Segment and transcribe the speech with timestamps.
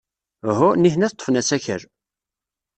[0.49, 1.81] Uhu, nitni ad ḍḍfen asakal.